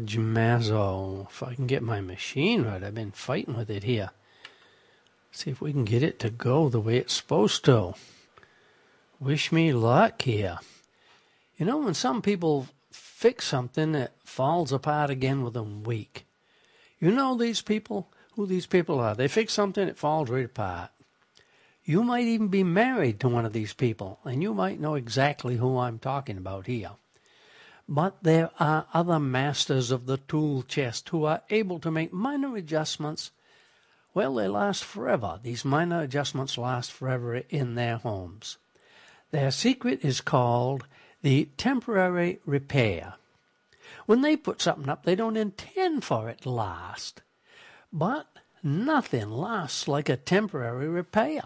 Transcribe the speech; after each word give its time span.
George 0.00 0.18
Masso. 0.18 1.28
If 1.30 1.40
I 1.42 1.54
can 1.54 1.68
get 1.68 1.82
my 1.82 2.00
machine 2.00 2.64
right, 2.64 2.82
I've 2.82 2.96
been 2.96 3.12
fighting 3.12 3.56
with 3.56 3.70
it 3.70 3.84
here. 3.84 4.10
See 5.30 5.50
if 5.50 5.60
we 5.60 5.70
can 5.70 5.84
get 5.84 6.02
it 6.02 6.18
to 6.18 6.30
go 6.30 6.68
the 6.68 6.80
way 6.80 6.96
it's 6.96 7.14
supposed 7.14 7.64
to. 7.66 7.94
Wish 9.20 9.52
me 9.52 9.72
luck 9.72 10.22
here. 10.22 10.58
You 11.56 11.66
know, 11.66 11.78
when 11.78 11.94
some 11.94 12.22
people 12.22 12.66
fix 12.90 13.46
something, 13.46 13.94
it 13.94 14.12
falls 14.24 14.72
apart 14.72 15.10
again 15.10 15.44
within 15.44 15.62
a 15.84 15.88
week. 15.88 16.26
You 16.98 17.12
know 17.12 17.36
these 17.36 17.62
people? 17.62 18.08
Who 18.34 18.46
these 18.46 18.66
people 18.66 18.98
are? 18.98 19.14
They 19.14 19.28
fix 19.28 19.52
something, 19.52 19.86
it 19.86 19.96
falls 19.96 20.28
right 20.28 20.44
apart. 20.44 20.90
You 21.84 22.02
might 22.02 22.24
even 22.24 22.48
be 22.48 22.64
married 22.64 23.20
to 23.20 23.28
one 23.28 23.46
of 23.46 23.52
these 23.52 23.74
people, 23.74 24.18
and 24.24 24.42
you 24.42 24.54
might 24.54 24.80
know 24.80 24.96
exactly 24.96 25.56
who 25.56 25.78
I'm 25.78 26.00
talking 26.00 26.36
about 26.36 26.66
here. 26.66 26.90
But 27.88 28.22
there 28.22 28.50
are 28.58 28.86
other 28.94 29.20
masters 29.20 29.90
of 29.90 30.06
the 30.06 30.16
tool 30.16 30.62
chest 30.62 31.08
who 31.10 31.24
are 31.24 31.42
able 31.50 31.78
to 31.80 31.90
make 31.90 32.12
minor 32.12 32.56
adjustments. 32.56 33.30
Well, 34.14 34.34
they 34.34 34.48
last 34.48 34.84
forever. 34.84 35.38
These 35.42 35.64
minor 35.64 36.00
adjustments 36.00 36.56
last 36.56 36.92
forever 36.92 37.36
in 37.50 37.74
their 37.74 37.98
homes. 37.98 38.56
Their 39.32 39.50
secret 39.50 40.04
is 40.04 40.20
called 40.20 40.86
the 41.22 41.48
temporary 41.56 42.38
repair. 42.46 43.14
When 44.06 44.22
they 44.22 44.36
put 44.36 44.62
something 44.62 44.88
up, 44.88 45.04
they 45.04 45.14
don't 45.14 45.36
intend 45.36 46.04
for 46.04 46.28
it 46.28 46.42
to 46.42 46.50
last. 46.50 47.22
But 47.92 48.26
nothing 48.62 49.30
lasts 49.30 49.88
like 49.88 50.08
a 50.08 50.16
temporary 50.16 50.88
repair. 50.88 51.42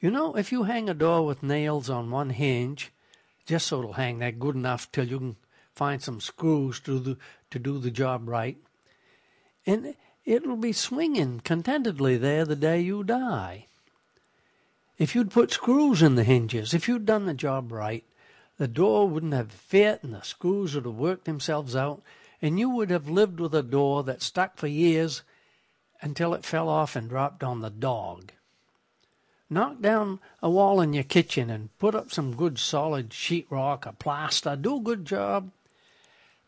You 0.00 0.10
know, 0.10 0.34
if 0.34 0.50
you 0.50 0.62
hang 0.62 0.88
a 0.88 0.94
door 0.94 1.26
with 1.26 1.42
nails 1.42 1.90
on 1.90 2.10
one 2.10 2.30
hinge, 2.30 2.90
just 3.50 3.66
so 3.66 3.80
it'll 3.80 3.94
hang 3.94 4.20
there 4.20 4.30
good 4.30 4.54
enough 4.54 4.92
till 4.92 5.08
you 5.08 5.18
can 5.18 5.36
find 5.74 6.00
some 6.00 6.20
screws 6.20 6.78
to 6.78 7.16
to 7.50 7.58
do 7.58 7.80
the 7.80 7.90
job 7.90 8.28
right, 8.28 8.56
and 9.66 9.96
it'll 10.24 10.56
be 10.56 10.72
swinging 10.72 11.40
contentedly 11.40 12.16
there 12.16 12.44
the 12.44 12.54
day 12.54 12.80
you 12.80 13.02
die. 13.02 13.66
If 14.98 15.16
you'd 15.16 15.32
put 15.32 15.50
screws 15.50 16.00
in 16.00 16.14
the 16.14 16.22
hinges, 16.22 16.72
if 16.72 16.86
you'd 16.86 17.04
done 17.04 17.26
the 17.26 17.34
job 17.34 17.72
right, 17.72 18.04
the 18.56 18.68
door 18.68 19.08
wouldn't 19.08 19.34
have 19.34 19.50
fit 19.50 20.04
and 20.04 20.14
the 20.14 20.22
screws 20.22 20.76
would 20.76 20.84
have 20.84 20.94
worked 20.94 21.24
themselves 21.24 21.74
out, 21.74 22.02
and 22.40 22.56
you 22.56 22.70
would 22.70 22.90
have 22.90 23.08
lived 23.08 23.40
with 23.40 23.52
a 23.52 23.64
door 23.64 24.04
that 24.04 24.22
stuck 24.22 24.58
for 24.58 24.68
years 24.68 25.22
until 26.00 26.34
it 26.34 26.44
fell 26.46 26.68
off 26.68 26.94
and 26.94 27.08
dropped 27.08 27.42
on 27.42 27.62
the 27.62 27.70
dog. 27.70 28.30
Knock 29.52 29.80
down 29.80 30.20
a 30.40 30.48
wall 30.48 30.80
in 30.80 30.92
your 30.92 31.02
kitchen 31.02 31.50
and 31.50 31.76
put 31.78 31.96
up 31.96 32.12
some 32.12 32.36
good 32.36 32.56
solid 32.56 33.10
sheetrock 33.10 33.84
or 33.84 33.92
plaster. 33.92 34.54
Do 34.54 34.76
a 34.76 34.80
good 34.80 35.04
job. 35.04 35.50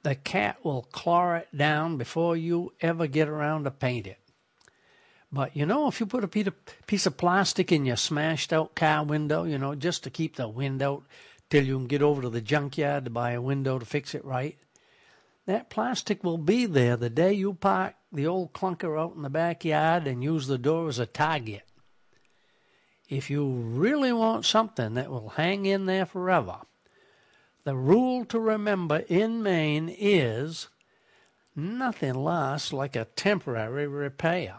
The 0.05 0.15
cat 0.15 0.65
will 0.65 0.83
claw 0.93 1.35
it 1.35 1.49
down 1.57 1.97
before 1.97 2.37
you 2.37 2.73
ever 2.81 3.09
get 3.09 3.29
around 3.29 3.65
to 3.65 3.73
paint 3.73 4.07
it. 4.07 4.19
But 5.33 5.57
you 5.57 5.67
know, 5.67 5.89
if 5.89 5.99
you 5.99 6.07
put 6.07 6.23
a 6.23 6.53
piece 6.87 7.07
of 7.07 7.17
plastic 7.17 7.73
in 7.73 7.85
your 7.85 7.97
smashed 7.97 8.53
out 8.53 8.77
car 8.77 9.03
window, 9.05 9.43
you 9.43 9.59
know, 9.59 9.75
just 9.75 10.05
to 10.05 10.11
keep 10.11 10.37
the 10.37 10.47
wind 10.47 10.81
out 10.81 11.03
till 11.51 11.65
you 11.65 11.79
can 11.79 11.89
get 11.89 12.03
over 12.03 12.23
to 12.23 12.31
the 12.31 12.41
junkyard 12.41 13.05
to 13.05 13.11
buy 13.11 13.33
a 13.33 13.43
window 13.43 13.81
to 13.81 13.85
fix 13.85 14.15
it 14.15 14.25
right, 14.25 14.59
that 15.47 15.71
plastic 15.71 16.23
will 16.23 16.39
be 16.39 16.67
there 16.67 16.97
the 16.97 17.11
day 17.11 17.33
you 17.33 17.55
park 17.55 17.95
the 18.13 18.29
old 18.29 18.53
clunker 18.53 19.01
out 19.01 19.17
in 19.17 19.23
the 19.23 19.31
backyard 19.31 20.07
and 20.07 20.23
use 20.23 20.47
the 20.47 20.59
door 20.59 20.89
as 20.89 21.01
a 21.01 21.07
target 21.07 21.63
if 23.13 23.29
you 23.29 23.47
really 23.47 24.11
want 24.11 24.47
something 24.47 24.95
that 24.95 25.11
will 25.11 25.29
hang 25.29 25.67
in 25.67 25.85
there 25.85 26.07
forever, 26.07 26.61
the 27.65 27.77
rule 27.77 28.25
to 28.25 28.41
remember 28.41 29.05
in 29.07 29.43
Maine 29.43 29.95
is 29.99 30.69
nothing 31.55 32.15
lasts 32.15 32.73
like 32.73 32.97
a 32.97 33.05
temporary 33.05 33.87
repair. 33.87 34.55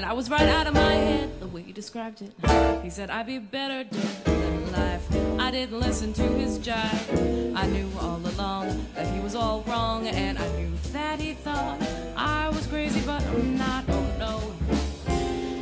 Me 0.00 0.08
I 0.08 0.12
was 0.12 0.30
right 0.30 0.48
out 0.48 0.66
of 0.66 0.74
my 0.74 0.92
head 0.92 1.40
the 1.40 1.46
way 1.46 1.62
he 1.62 1.72
described 1.72 2.22
it. 2.22 2.32
He 2.82 2.90
said 2.90 3.10
I'd 3.10 3.26
be 3.26 3.38
better 3.38 3.84
dead 3.84 4.24
than 4.24 4.62
alive. 4.68 5.40
I 5.40 5.50
didn't 5.50 5.80
listen 5.80 6.12
to 6.14 6.22
his 6.22 6.58
jive. 6.58 7.56
I 7.56 7.66
knew 7.66 7.90
all 8.00 8.16
along 8.18 8.86
that 8.94 9.12
he 9.12 9.20
was 9.20 9.34
all 9.34 9.62
wrong, 9.62 10.06
and 10.06 10.38
I 10.38 10.48
knew 10.56 10.72
that 10.92 11.20
he 11.20 11.34
thought 11.34 11.80
I 12.16 12.48
was 12.50 12.66
crazy, 12.66 13.00
but 13.00 13.22
I'm 13.26 13.58
not. 13.58 13.84
Oh 13.88 14.06
no. 14.18 14.52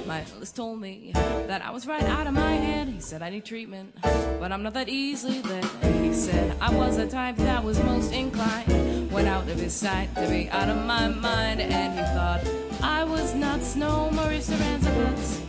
My 0.07 0.21
analyst 0.21 0.57
told 0.57 0.80
me 0.80 1.12
that 1.14 1.62
I 1.62 1.71
was 1.71 1.87
right 1.87 2.02
out 2.02 2.26
of 2.26 2.35
my 2.35 2.52
head. 2.52 2.88
He 2.88 3.00
said 3.00 3.23
I 3.23 3.30
need 3.30 3.45
treatment, 3.45 3.95
but 4.02 4.52
I'm 4.52 4.62
not 4.62 4.75
that 4.75 4.88
easily 4.88 5.42
led. 5.42 5.64
He 6.02 6.12
said 6.14 6.57
I 6.61 6.75
was 6.75 6.97
the 6.97 7.07
type 7.07 7.37
that 7.37 7.62
was 7.62 7.78
most 7.83 8.12
inclined, 8.12 9.11
went 9.11 9.28
out 9.28 9.49
of 9.49 9.59
his 9.59 9.75
sight 9.75 10.14
to 10.16 10.28
be 10.28 10.49
out 10.50 10.68
of 10.68 10.85
my 10.87 11.09
mind, 11.09 11.61
and 11.61 11.99
he 11.99 12.04
thought 12.14 12.57
I 12.82 13.04
was 13.04 13.35
nuts, 13.35 13.76
no 13.76 14.11
Maurice 14.11 14.50
Ranzabuts. 14.50 15.40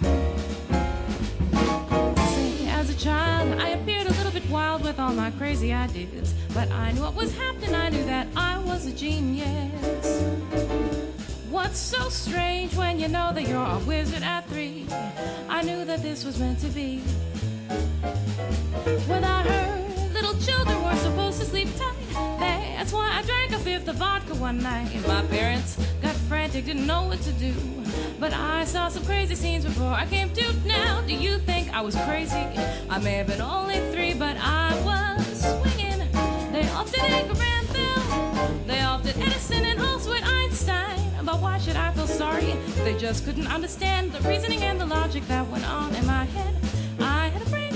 As 2.67 2.89
a 2.89 2.95
child, 2.95 3.59
I 3.59 3.69
appeared 3.69 4.07
a 4.07 4.13
little 4.13 4.31
bit 4.31 4.49
wild 4.49 4.83
with 4.83 4.99
all 4.99 5.13
my 5.13 5.31
crazy 5.31 5.73
ideas, 5.73 6.33
but 6.53 6.69
I 6.71 6.91
knew 6.91 7.01
what 7.01 7.15
was 7.15 7.35
happening. 7.35 7.75
I 7.75 7.89
knew 7.89 8.03
that 8.05 8.27
I 8.35 8.57
was 8.59 8.85
a 8.85 8.91
genius. 8.91 10.23
What's 11.49 11.79
so 11.79 12.09
strange 12.09 12.75
when 12.75 12.99
you 12.99 13.07
know 13.07 13.31
that 13.33 13.47
you're 13.47 13.65
a 13.65 13.79
wizard 13.79 14.23
at 14.23 14.47
three? 14.47 14.87
I 15.49 15.61
knew 15.61 15.85
that 15.85 16.01
this 16.01 16.23
was 16.23 16.39
meant 16.39 16.59
to 16.59 16.67
be. 16.67 16.99
When 19.07 19.23
I 19.23 19.43
heard 19.43 20.13
little 20.13 20.35
children 20.39 20.83
were 20.83 20.95
supposed 20.95 21.39
to 21.39 21.45
sleep 21.45 21.69
tight, 21.77 22.08
that's 22.79 22.93
why 22.93 23.11
I 23.13 23.21
drank 23.23 23.51
a 23.51 23.59
fifth 23.59 23.89
of 23.89 23.97
vodka 23.97 24.33
one 24.35 24.59
night. 24.59 25.05
My 25.05 25.21
parents 25.23 25.75
got 26.01 26.15
frantic, 26.29 26.63
didn't 26.63 26.87
know 26.87 27.03
what 27.03 27.19
to 27.23 27.33
do. 27.33 27.53
But 28.21 28.31
I 28.31 28.63
saw 28.63 28.87
some 28.87 29.03
crazy 29.03 29.35
scenes 29.35 29.65
before 29.65 29.91
I 29.91 30.05
came 30.05 30.29
to. 30.29 30.53
Now, 30.65 31.01
do 31.01 31.13
you 31.13 31.39
think 31.39 31.73
I 31.73 31.81
was 31.81 31.93
crazy? 32.07 32.45
I 32.89 32.97
may 32.99 33.15
have 33.15 33.27
been 33.27 33.41
only 33.41 33.79
three, 33.91 34.13
but 34.13 34.37
I 34.39 34.71
was 34.85 35.41
swinging. 35.41 35.99
They 36.53 36.69
all 36.69 36.85
did 36.85 37.27
Granville. 37.35 38.63
They 38.65 38.79
did 39.03 39.21
Edison 39.27 39.65
and 39.65 39.81
also 39.81 40.13
Einstein. 40.13 41.25
But 41.25 41.41
why 41.41 41.57
should 41.57 41.75
I 41.75 41.91
feel 41.91 42.07
sorry? 42.07 42.53
They 42.85 42.97
just 42.97 43.25
couldn't 43.25 43.47
understand 43.47 44.13
the 44.13 44.21
reasoning 44.25 44.63
and 44.63 44.79
the 44.79 44.85
logic 44.85 45.27
that 45.27 45.45
went 45.49 45.69
on 45.69 45.93
in 45.95 46.05
my 46.05 46.23
head. 46.23 46.55
I 47.01 47.27
had 47.27 47.41
a 47.45 47.49
brain, 47.49 47.68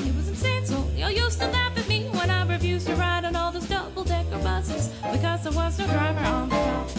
used 1.15 1.39
to 1.39 1.47
laugh 1.47 1.77
at 1.77 1.87
me 1.87 2.05
when 2.11 2.29
I 2.29 2.45
refused 2.45 2.87
to 2.87 2.95
ride 2.95 3.25
on 3.25 3.35
all 3.35 3.51
those 3.51 3.67
double 3.67 4.03
decker 4.03 4.39
buses 4.39 4.89
because 5.11 5.43
there 5.43 5.53
was 5.53 5.77
no 5.77 5.85
driver 5.87 6.25
on 6.25 6.49
the 6.49 6.55
top. 6.55 6.89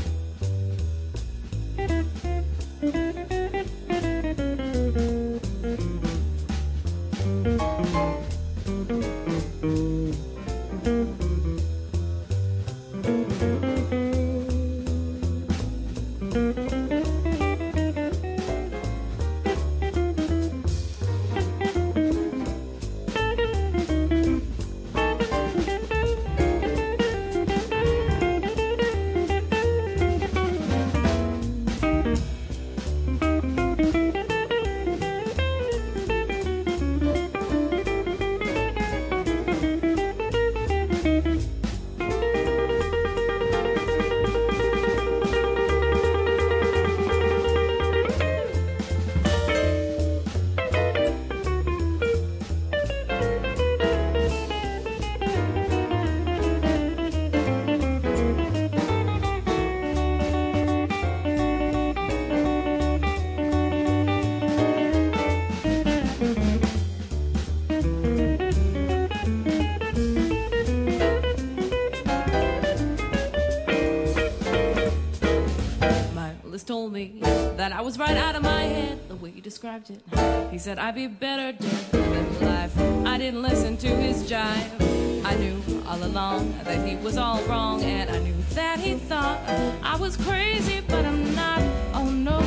that 76.92 77.72
I 77.72 77.80
was 77.80 77.98
right 77.98 78.16
out 78.18 78.36
of 78.36 78.42
my 78.42 78.62
head 78.62 79.08
the 79.08 79.16
way 79.16 79.30
you 79.30 79.40
described 79.40 79.88
it. 79.90 80.02
He 80.50 80.58
said 80.58 80.78
I'd 80.78 80.94
be 80.94 81.06
better 81.06 81.56
dead 81.56 81.90
than 81.90 82.26
alive. 82.36 83.06
I 83.06 83.16
didn't 83.16 83.40
listen 83.40 83.78
to 83.78 83.88
his 83.88 84.30
jive. 84.30 85.24
I 85.24 85.34
knew 85.36 85.62
all 85.86 86.04
along 86.04 86.54
that 86.64 86.86
he 86.86 86.96
was 86.96 87.16
all 87.16 87.42
wrong, 87.44 87.82
and 87.82 88.10
I 88.10 88.18
knew 88.18 88.34
that 88.50 88.78
he 88.78 88.94
thought 88.94 89.38
I 89.82 89.96
was 89.96 90.18
crazy, 90.18 90.82
but 90.86 91.06
I'm 91.06 91.34
not. 91.34 91.62
Oh 91.94 92.10
no, 92.10 92.40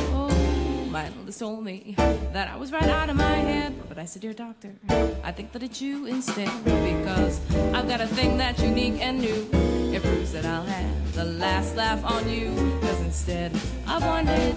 my 0.90 1.02
analyst 1.02 1.40
told 1.40 1.64
me 1.64 1.96
that 2.32 2.48
I 2.48 2.56
was 2.56 2.70
right 2.70 2.88
out 2.88 3.10
of 3.10 3.16
my 3.16 3.34
head. 3.34 3.74
But 3.88 3.98
I 3.98 4.04
said, 4.04 4.22
Dear 4.22 4.32
doctor, 4.32 4.76
I 5.24 5.32
think 5.32 5.50
that 5.52 5.62
it's 5.64 5.82
you 5.82 6.06
instead, 6.06 6.52
because 6.64 7.40
I've 7.74 7.88
got 7.88 8.00
a 8.00 8.06
thing 8.06 8.38
that's 8.38 8.62
unique 8.62 9.00
and 9.00 9.18
new. 9.18 9.48
It 9.92 10.02
proves 10.02 10.32
that 10.32 10.46
I'll 10.46 10.62
have 10.62 11.14
the 11.14 11.24
last 11.24 11.74
laugh 11.74 12.04
on 12.04 12.28
you, 12.30 12.50
because 12.78 13.00
instead 13.00 13.52
one 13.86 14.26
head, 14.26 14.56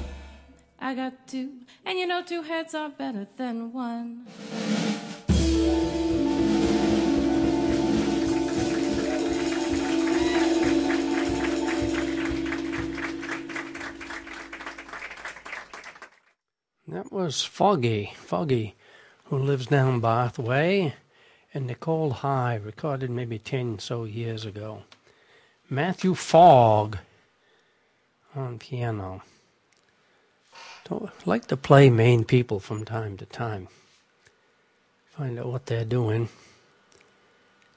I 0.80 0.96
got 0.96 1.28
two, 1.28 1.52
and 1.86 1.98
you 1.98 2.08
know 2.08 2.24
two 2.24 2.42
heads 2.42 2.74
are 2.74 2.90
better 2.90 3.28
than 3.38 3.72
one. 3.72 4.26
That 16.88 17.12
was 17.12 17.44
Foggy, 17.44 18.14
Foggy, 18.16 18.76
who 19.26 19.38
lives 19.38 19.68
down 19.68 20.00
Bath 20.00 20.40
Way, 20.40 20.96
and 21.54 21.68
Nicole 21.68 22.10
High, 22.10 22.56
recorded 22.56 23.12
maybe 23.12 23.38
10 23.38 23.78
so 23.78 24.06
years 24.06 24.44
ago. 24.44 24.84
Matthew 25.70 26.16
Fogg 26.16 26.98
on 28.36 28.60
piano. 28.60 29.24
Don't 30.88 31.12
like 31.28 31.48
to 31.48 31.58
play 31.58 31.90
Maine 31.90 32.24
people 32.24 32.60
from 32.60 32.86
time 32.86 33.18
to 33.18 33.26
time. 33.26 33.68
Find 35.12 35.38
out 35.38 35.48
what 35.48 35.66
they're 35.66 35.86
doing. 35.86 36.30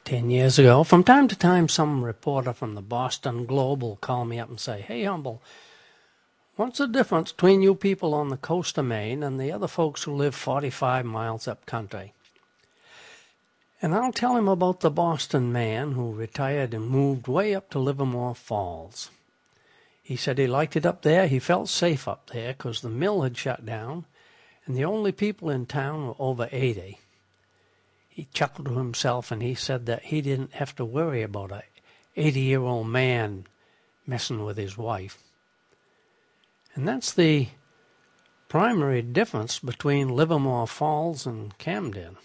Ten 0.04 0.30
years 0.30 0.58
ago, 0.58 0.82
from 0.84 1.04
time 1.04 1.28
to 1.28 1.36
time, 1.36 1.68
some 1.68 2.04
reporter 2.04 2.52
from 2.52 2.74
the 2.74 2.82
Boston 2.82 3.46
Globe 3.46 3.82
will 3.82 3.96
call 3.96 4.24
me 4.24 4.38
up 4.38 4.48
and 4.48 4.58
say, 4.58 4.80
Hey, 4.80 5.04
Humble, 5.04 5.42
what's 6.56 6.78
the 6.78 6.88
difference 6.88 7.32
between 7.32 7.62
you 7.62 7.74
people 7.74 8.14
on 8.14 8.28
the 8.28 8.36
coast 8.36 8.78
of 8.78 8.84
Maine 8.84 9.22
and 9.22 9.38
the 9.38 9.52
other 9.52 9.68
folks 9.68 10.02
who 10.02 10.12
live 10.12 10.34
45 10.34 11.04
miles 11.04 11.46
up 11.46 11.66
country? 11.66 12.14
And 13.80 13.94
I'll 13.94 14.12
tell 14.12 14.36
him 14.36 14.48
about 14.48 14.80
the 14.80 14.90
Boston 14.90 15.52
man 15.52 15.92
who 15.92 16.12
retired 16.12 16.72
and 16.72 16.88
moved 16.88 17.26
way 17.26 17.54
up 17.54 17.68
to 17.70 17.78
Livermore 17.78 18.34
Falls. 18.34 19.10
He 20.12 20.16
said 20.16 20.36
he 20.36 20.46
liked 20.46 20.76
it 20.76 20.84
up 20.84 21.00
there. 21.00 21.26
He 21.26 21.38
felt 21.38 21.70
safe 21.70 22.06
up 22.06 22.28
there 22.34 22.52
because 22.52 22.82
the 22.82 22.90
mill 22.90 23.22
had 23.22 23.34
shut 23.34 23.64
down 23.64 24.04
and 24.66 24.76
the 24.76 24.84
only 24.84 25.10
people 25.10 25.48
in 25.48 25.64
town 25.64 26.06
were 26.06 26.14
over 26.18 26.50
80. 26.52 26.98
He 28.10 28.28
chuckled 28.34 28.68
to 28.68 28.74
himself 28.74 29.32
and 29.32 29.42
he 29.42 29.54
said 29.54 29.86
that 29.86 30.02
he 30.02 30.20
didn't 30.20 30.52
have 30.52 30.76
to 30.76 30.84
worry 30.84 31.22
about 31.22 31.50
a 31.50 31.62
80 32.14 32.40
year 32.40 32.60
old 32.60 32.88
man 32.88 33.46
messing 34.06 34.44
with 34.44 34.58
his 34.58 34.76
wife. 34.76 35.16
And 36.74 36.86
that's 36.86 37.14
the 37.14 37.48
primary 38.50 39.00
difference 39.00 39.60
between 39.60 40.08
Livermore 40.08 40.68
Falls 40.68 41.24
and 41.24 41.56
Camden. 41.56 42.18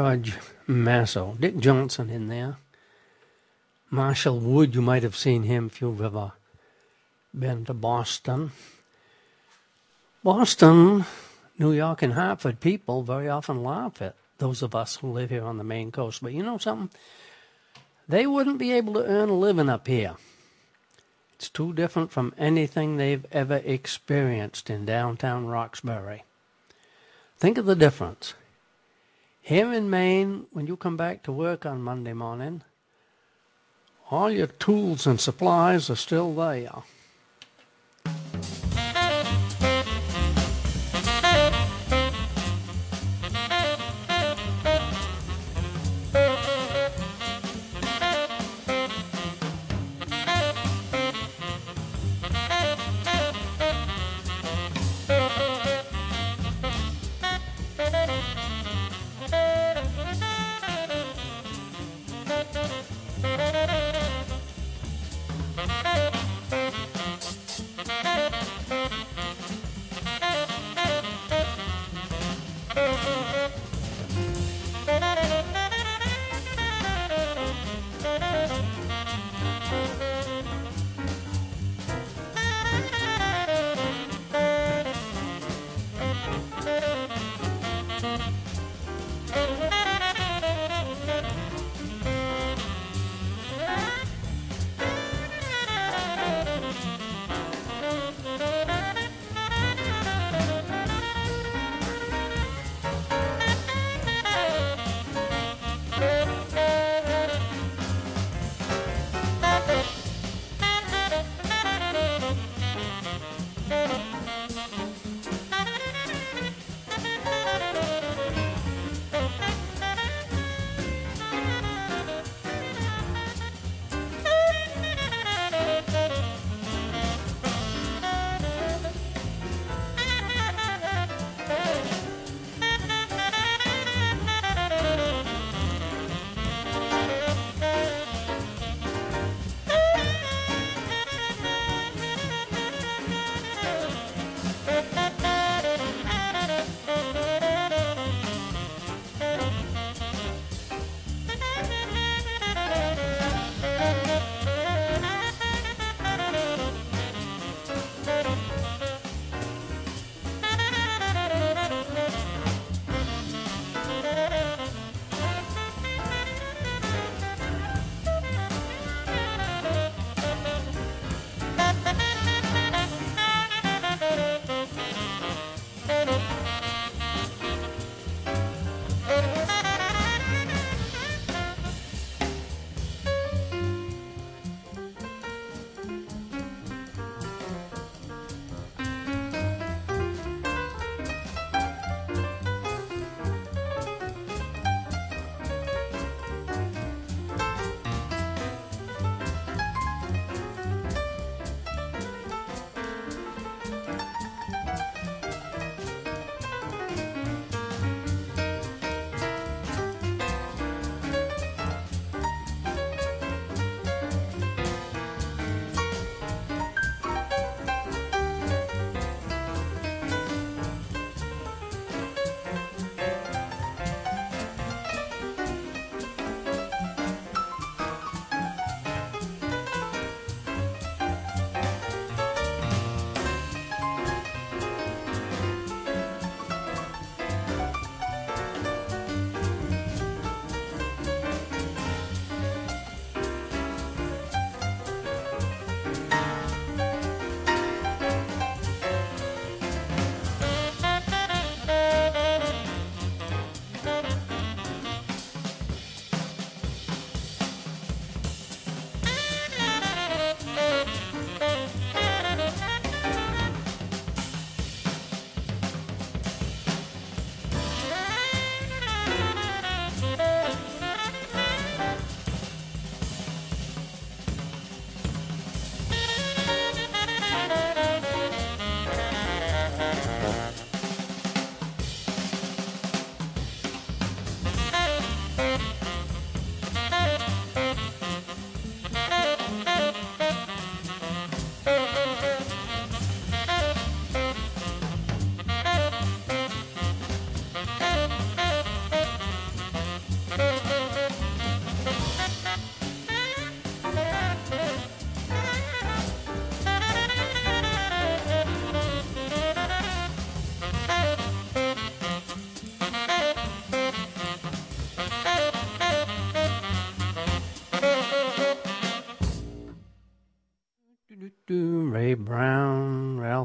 George 0.00 0.38
Masso, 0.66 1.36
Dick 1.38 1.58
Johnson 1.58 2.08
in 2.08 2.28
there. 2.28 2.56
Marshall 3.90 4.40
Wood, 4.40 4.74
you 4.74 4.80
might 4.80 5.02
have 5.02 5.14
seen 5.14 5.42
him 5.42 5.66
if 5.66 5.82
you've 5.82 6.00
ever 6.00 6.32
been 7.38 7.66
to 7.66 7.74
Boston. 7.74 8.52
Boston, 10.24 11.04
New 11.58 11.72
York, 11.72 12.00
and 12.00 12.14
Hartford 12.14 12.60
people 12.60 13.02
very 13.02 13.28
often 13.28 13.62
laugh 13.62 14.00
at 14.00 14.14
those 14.38 14.62
of 14.62 14.74
us 14.74 14.96
who 14.96 15.12
live 15.12 15.28
here 15.28 15.44
on 15.44 15.58
the 15.58 15.64
Maine 15.64 15.92
coast. 15.92 16.22
But 16.22 16.32
you 16.32 16.42
know 16.42 16.56
something? 16.56 16.88
They 18.08 18.26
wouldn't 18.26 18.56
be 18.56 18.72
able 18.72 18.94
to 18.94 19.04
earn 19.04 19.28
a 19.28 19.38
living 19.38 19.68
up 19.68 19.86
here. 19.86 20.14
It's 21.34 21.50
too 21.50 21.74
different 21.74 22.10
from 22.10 22.32
anything 22.38 22.96
they've 22.96 23.26
ever 23.32 23.60
experienced 23.66 24.70
in 24.70 24.86
downtown 24.86 25.46
Roxbury. 25.46 26.24
Think 27.36 27.58
of 27.58 27.66
the 27.66 27.76
difference. 27.76 28.32
Here 29.40 29.72
in 29.72 29.90
Maine, 29.90 30.46
when 30.52 30.66
you 30.66 30.76
come 30.76 30.96
back 30.96 31.22
to 31.24 31.32
work 31.32 31.64
on 31.66 31.82
Monday 31.82 32.12
morning, 32.12 32.62
all 34.10 34.30
your 34.30 34.46
tools 34.46 35.06
and 35.06 35.20
supplies 35.20 35.88
are 35.88 35.96
still 35.96 36.34
there. 36.34 36.82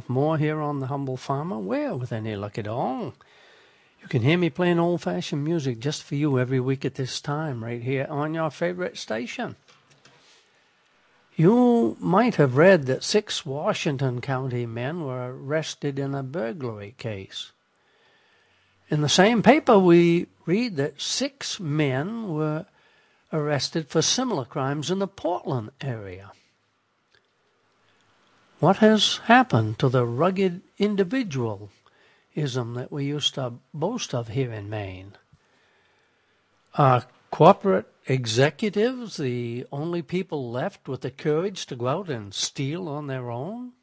Moore 0.08 0.38
here 0.38 0.62
on 0.62 0.80
The 0.80 0.88
Humble 0.88 1.18
Farmer. 1.18 1.58
Well, 1.58 1.98
with 2.00 2.12
any 2.12 2.36
luck 2.36 2.58
at 2.58 2.68
all, 2.68 3.14
you 4.02 4.08
can 4.08 4.22
hear 4.22 4.38
me 4.38 4.50
playing 4.50 4.80
old 4.80 5.02
fashioned 5.02 5.44
music 5.44 5.80
just 5.80 6.04
for 6.04 6.16
you 6.16 6.40
every 6.40 6.60
week 6.60 6.86
at 6.86 6.96
this 6.96 7.20
time, 7.20 7.64
right 7.64 7.82
here 7.82 8.08
on 8.10 8.34
your 8.34 8.52
favorite 8.52 8.98
station. 8.98 9.56
You 11.36 11.98
might 12.00 12.36
have 12.36 12.56
read 12.56 12.86
that 12.86 13.04
six 13.04 13.46
Washington 13.46 14.22
County 14.22 14.66
men 14.66 15.04
were 15.04 15.34
arrested 15.34 16.00
in 16.00 16.16
a 16.16 16.24
burglary 16.24 16.96
case. 16.98 17.52
In 18.90 19.02
the 19.02 19.10
same 19.10 19.42
paper, 19.42 19.78
we 19.78 20.28
read 20.46 20.78
that 20.78 21.02
six 21.02 21.60
men 21.60 22.30
were 22.30 22.68
arrested 23.34 23.90
for 23.90 24.02
similar 24.02 24.46
crimes 24.46 24.92
in 24.92 25.00
the 25.00 25.08
Portland 25.08 25.72
area. 25.82 26.32
What 28.66 28.78
has 28.78 29.18
happened 29.26 29.78
to 29.78 29.90
the 29.90 30.08
rugged 30.08 30.64
individualism 30.80 31.70
that 32.34 32.92
we 32.92 33.06
used 33.06 33.36
to 33.36 33.54
boast 33.76 34.16
of 34.16 34.30
here 34.30 34.52
in 34.52 34.72
Maine? 34.72 35.12
Are 36.74 37.06
corporate 37.30 37.86
executives 38.08 39.18
the 39.18 39.68
only 39.72 40.02
people 40.02 40.50
left 40.50 40.88
with 40.88 41.02
the 41.02 41.12
courage 41.12 41.68
to 41.68 41.76
go 41.76 41.88
out 41.88 42.10
and 42.10 42.34
steal 42.34 42.90
on 42.90 43.06
their 43.06 43.30
own? 43.30 43.74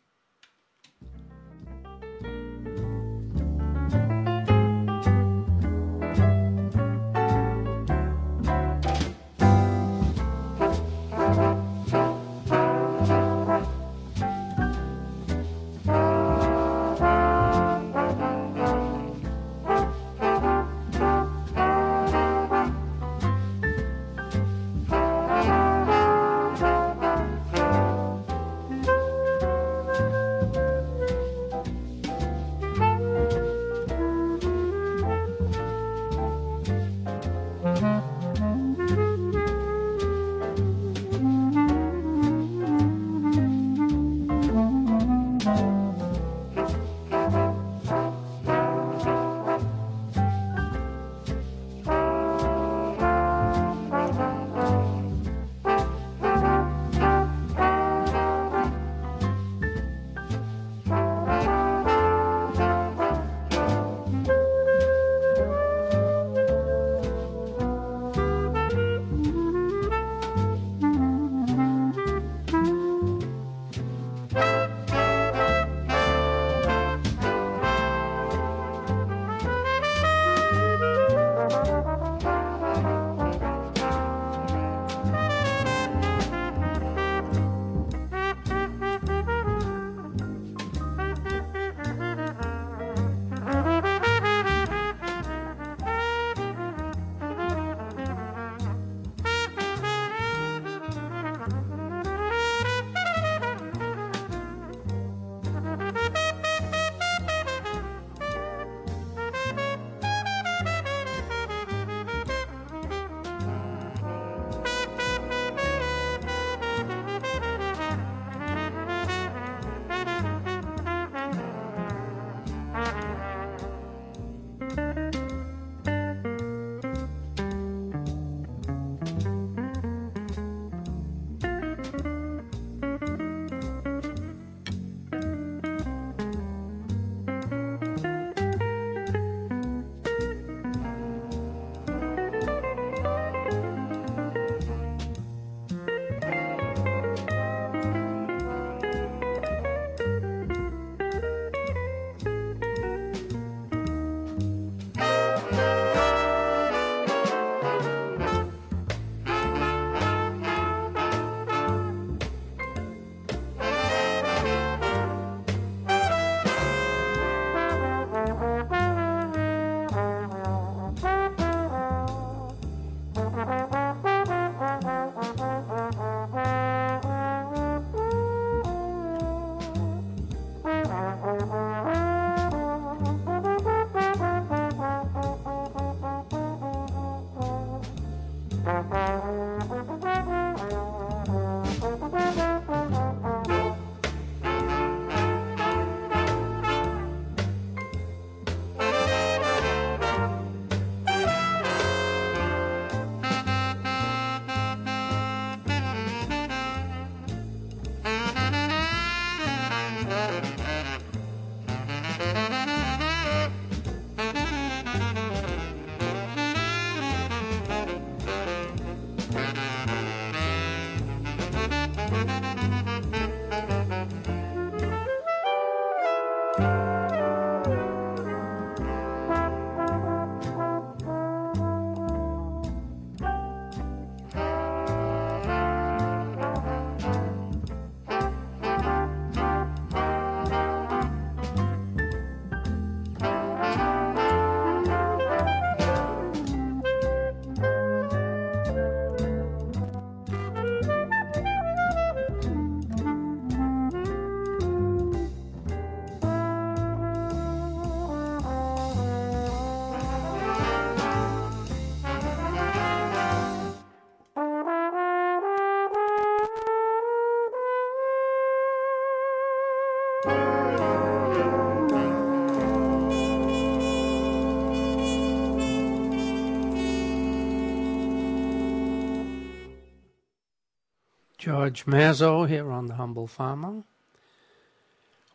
George 281.52 281.86
Masso 281.86 282.44
here 282.44 282.70
on 282.70 282.86
The 282.86 282.94
Humble 282.94 283.26
Farmer, 283.26 283.82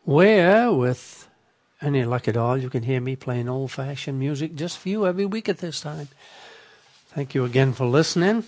where, 0.02 0.72
with 0.72 1.28
any 1.80 2.04
luck 2.04 2.26
at 2.26 2.36
all, 2.36 2.58
you 2.58 2.68
can 2.68 2.82
hear 2.82 3.00
me 3.00 3.14
playing 3.14 3.48
old 3.48 3.70
fashioned 3.70 4.18
music 4.18 4.56
just 4.56 4.78
for 4.78 4.88
you 4.88 5.06
every 5.06 5.24
week 5.26 5.48
at 5.48 5.58
this 5.58 5.80
time. 5.80 6.08
Thank 7.06 7.36
you 7.36 7.44
again 7.44 7.72
for 7.72 7.86
listening. 7.86 8.42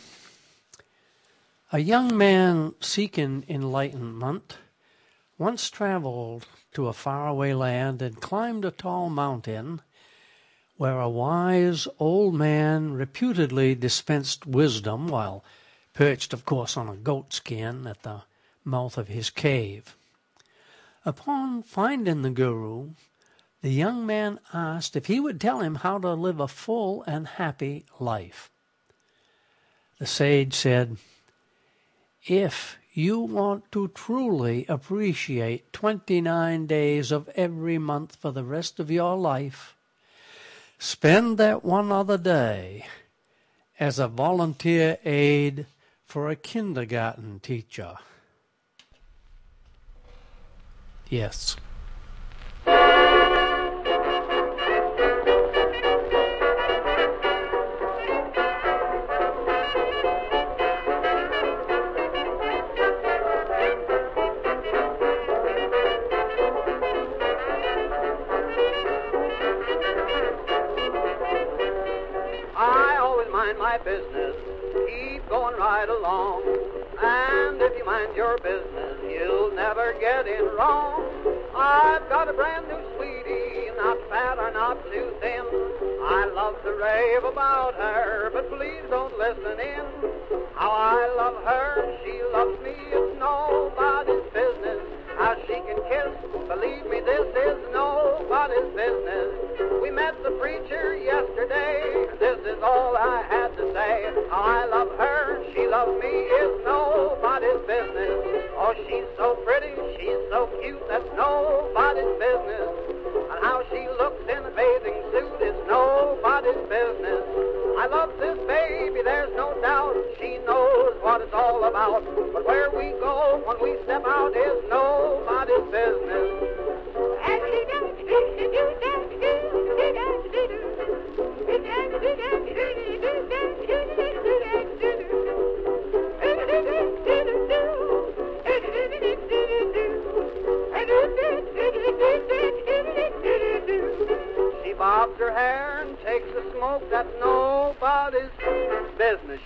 A 1.70 1.78
young 1.78 2.18
man 2.18 2.74
seeking 2.80 3.44
enlightenment 3.48 4.56
once 5.38 5.70
traveled 5.70 6.46
to 6.72 6.88
a 6.88 6.92
faraway 6.92 7.52
land 7.52 8.02
and 8.02 8.20
climbed 8.20 8.64
a 8.64 8.72
tall 8.72 9.08
mountain 9.10 9.80
where 10.76 10.98
a 10.98 11.08
wise 11.08 11.86
old 12.00 12.34
man 12.34 12.94
reputedly 12.94 13.76
dispensed 13.76 14.44
wisdom 14.44 15.06
while 15.06 15.44
perched, 16.00 16.32
of 16.32 16.46
course, 16.46 16.78
on 16.78 16.88
a 16.88 16.96
goat 16.96 17.30
skin 17.30 17.86
at 17.86 18.04
the 18.04 18.22
mouth 18.64 18.96
of 18.96 19.08
his 19.08 19.28
cave. 19.28 19.94
Upon 21.04 21.62
finding 21.62 22.22
the 22.22 22.30
guru, 22.30 22.92
the 23.60 23.68
young 23.68 24.06
man 24.06 24.40
asked 24.54 24.96
if 24.96 25.08
he 25.08 25.20
would 25.20 25.38
tell 25.38 25.60
him 25.60 25.74
how 25.74 25.98
to 25.98 26.14
live 26.14 26.40
a 26.40 26.48
full 26.48 27.02
and 27.02 27.26
happy 27.26 27.84
life. 27.98 28.50
The 29.98 30.06
sage 30.06 30.54
said, 30.54 30.96
If 32.24 32.78
you 32.94 33.20
want 33.20 33.70
to 33.72 33.88
truly 33.88 34.64
appreciate 34.70 35.70
29 35.74 36.66
days 36.66 37.12
of 37.12 37.28
every 37.34 37.76
month 37.76 38.16
for 38.16 38.32
the 38.32 38.44
rest 38.44 38.80
of 38.80 38.90
your 38.90 39.18
life, 39.18 39.76
spend 40.78 41.36
that 41.36 41.62
one 41.62 41.92
other 41.92 42.16
day 42.16 42.86
as 43.78 43.98
a 43.98 44.08
volunteer 44.08 44.96
aide 45.04 45.66
for 46.10 46.28
a 46.28 46.34
kindergarten 46.34 47.38
teacher. 47.38 47.94
Yes. 51.08 51.56
About 87.40 87.74
her, 87.76 88.09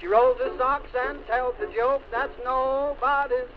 She 0.00 0.07
rolls 0.07 0.38
her 0.38 0.57
socks 0.59 0.90
and 0.94 1.24
tells 1.26 1.54
a 1.61 1.72
joke 1.74 2.02
that's 2.11 2.33
nobody's 2.44 3.48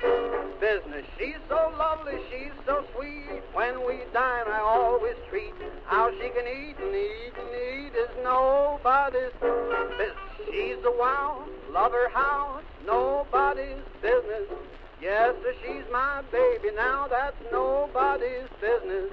business. 0.59 1.05
She's 1.17 1.37
so 1.49 1.73
lovely, 1.77 2.19
she's 2.31 2.53
so 2.65 2.85
sweet. 2.95 3.41
When 3.53 3.85
we 3.85 3.99
dine, 4.13 4.47
I 4.47 4.59
always 4.63 5.15
treat. 5.29 5.53
How 5.85 6.11
she 6.11 6.29
can 6.29 6.47
eat 6.47 6.75
and 6.79 6.95
eat 6.95 7.33
and 7.37 7.51
eat 7.53 7.95
is 7.95 8.09
nobody's 8.23 9.33
business. 9.41 10.17
She's 10.45 10.77
a 10.85 10.91
wow, 10.91 11.43
love 11.71 11.91
her 11.91 12.09
how, 12.13 12.61
nobody's 12.85 13.83
business. 14.01 14.47
Yes, 15.01 15.35
she's 15.61 15.83
my 15.91 16.23
baby 16.31 16.69
now, 16.75 17.07
that's 17.07 17.35
nobody's 17.51 18.49
business. 18.61 19.11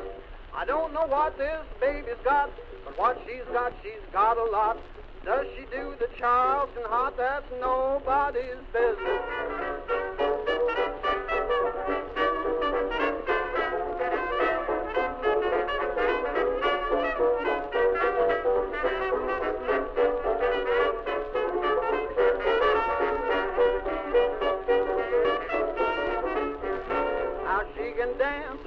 I 0.54 0.64
don't 0.64 0.92
know 0.92 1.06
what 1.06 1.36
this 1.36 1.60
baby's 1.80 2.14
got, 2.24 2.50
but 2.84 2.98
what 2.98 3.20
she's 3.26 3.44
got, 3.52 3.72
she's 3.82 4.04
got 4.12 4.38
a 4.38 4.50
lot. 4.50 4.78
Does 5.24 5.46
she 5.56 5.64
do 5.74 5.94
the 5.98 6.08
Charleston 6.18 6.82
hot? 6.84 7.16
That's 7.16 7.46
nobody's 7.58 8.60
business. 8.74 9.04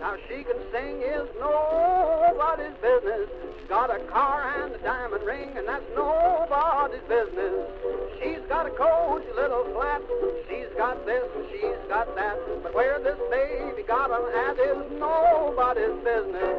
How 0.07 0.15
she 0.29 0.41
can 0.41 0.55
sing 0.71 1.01
is 1.03 1.27
nobody's 1.37 2.71
business. 2.79 3.27
She's 3.59 3.67
got 3.67 3.91
a 3.91 3.99
car 4.07 4.63
and 4.63 4.73
a 4.73 4.77
diamond 4.77 5.21
ring, 5.25 5.51
and 5.57 5.67
that's 5.67 5.83
nobody's 5.93 7.03
business. 7.11 7.67
She's 8.15 8.39
got 8.47 8.67
a 8.67 8.69
cozy 8.71 9.27
little 9.35 9.67
flat. 9.75 10.01
She's 10.47 10.71
got 10.77 11.05
this 11.05 11.27
and 11.35 11.45
she's 11.51 11.83
got 11.89 12.15
that. 12.15 12.39
But 12.63 12.73
where 12.73 13.03
this 13.03 13.19
baby 13.29 13.83
got 13.83 14.09
an 14.09 14.31
at 14.47 14.55
is 14.55 14.79
nobody's 14.97 15.99
business. 16.07 16.55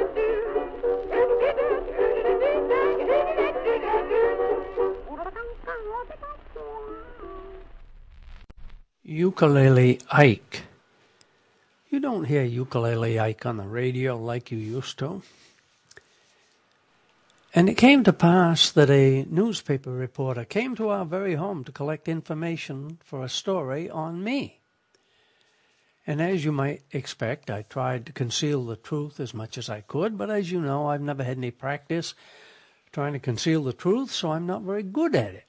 Ukulele 9.02 10.00
Ike. 10.10 10.62
You 11.90 12.00
don't 12.00 12.24
hear 12.24 12.42
Ukulele 12.42 13.20
Ike 13.20 13.46
on 13.46 13.58
the 13.58 13.64
radio 13.64 14.16
like 14.16 14.50
you 14.50 14.58
used 14.58 14.98
to. 14.98 15.22
And 17.54 17.68
it 17.68 17.74
came 17.76 18.02
to 18.02 18.12
pass 18.12 18.70
that 18.72 18.90
a 18.90 19.24
newspaper 19.30 19.92
reporter 19.92 20.44
came 20.44 20.74
to 20.76 20.88
our 20.88 21.04
very 21.04 21.34
home 21.34 21.62
to 21.64 21.72
collect 21.72 22.08
information 22.08 22.98
for 23.04 23.22
a 23.22 23.28
story 23.28 23.88
on 23.88 24.24
me. 24.24 24.58
And 26.06 26.20
as 26.20 26.44
you 26.44 26.50
might 26.50 26.82
expect, 26.90 27.50
I 27.50 27.62
tried 27.62 28.06
to 28.06 28.12
conceal 28.12 28.64
the 28.64 28.76
truth 28.76 29.20
as 29.20 29.32
much 29.32 29.56
as 29.56 29.70
I 29.70 29.82
could, 29.82 30.18
but 30.18 30.30
as 30.30 30.50
you 30.50 30.60
know, 30.60 30.88
I've 30.88 31.00
never 31.00 31.22
had 31.22 31.36
any 31.36 31.50
practice 31.50 32.14
trying 32.90 33.12
to 33.12 33.18
conceal 33.18 33.62
the 33.62 33.72
truth, 33.72 34.10
so 34.10 34.32
I'm 34.32 34.46
not 34.46 34.62
very 34.62 34.82
good 34.82 35.14
at 35.14 35.34
it. 35.34 35.44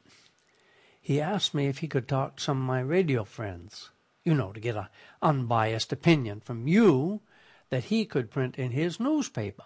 He 1.05 1.21
asked 1.21 1.53
me 1.53 1.67
if 1.67 1.77
he 1.77 1.87
could 1.87 2.07
talk 2.07 2.37
to 2.37 2.43
some 2.43 2.57
of 2.57 2.65
my 2.65 2.79
radio 2.79 3.25
friends, 3.25 3.91
you 4.23 4.33
know, 4.33 4.51
to 4.51 4.59
get 4.59 4.75
an 4.75 4.87
unbiased 5.21 5.93
opinion 5.93 6.39
from 6.39 6.67
you 6.67 7.21
that 7.69 7.83
he 7.83 8.05
could 8.05 8.31
print 8.31 8.55
in 8.55 8.71
his 8.71 8.99
newspaper. 8.99 9.65